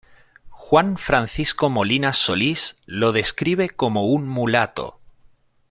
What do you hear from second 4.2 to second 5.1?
mulato.